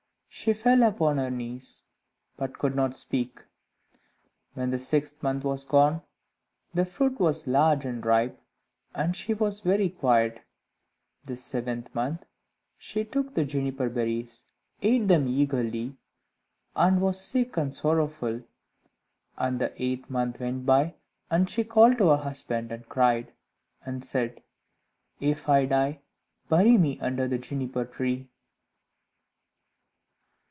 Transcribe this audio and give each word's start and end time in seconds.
She 0.33 0.53
fell 0.53 0.81
upon 0.83 1.17
her 1.17 1.29
knees, 1.29 1.83
but 2.37 2.57
could 2.57 2.73
not 2.73 2.95
speak. 2.95 3.43
When 4.53 4.71
the 4.71 4.79
sixth 4.79 5.21
month 5.21 5.43
was 5.43 5.65
gone, 5.65 6.03
the 6.73 6.85
fruit 6.85 7.19
was 7.19 7.47
large 7.47 7.83
and 7.83 8.03
ripe, 8.03 8.39
and 8.95 9.13
she 9.13 9.33
was 9.33 9.59
very 9.59 9.89
quiet; 9.89 10.39
the 11.25 11.35
seventh 11.35 11.93
month, 11.93 12.23
she 12.77 13.03
took 13.03 13.33
the 13.35 13.43
juniper 13.43 13.89
berries, 13.89 14.45
ate 14.81 15.09
them 15.09 15.27
eagerly, 15.27 15.97
and 16.77 17.01
was 17.01 17.19
sick 17.21 17.57
and 17.57 17.75
sorrowful; 17.75 18.41
and 19.37 19.59
the 19.59 19.73
eighth 19.83 20.09
month 20.09 20.39
went 20.39 20.65
by, 20.65 20.95
and 21.29 21.49
she 21.49 21.65
called 21.65 21.97
to 21.97 22.07
her 22.07 22.17
husband, 22.17 22.71
and 22.71 22.87
cried 22.87 23.33
and 23.85 24.03
said, 24.05 24.41
"If 25.19 25.49
I 25.49 25.65
die, 25.65 25.99
bury 26.47 26.77
me 26.77 26.97
under 27.01 27.27
the 27.27 27.37
Juniper 27.37 27.83
tree." 27.83 28.29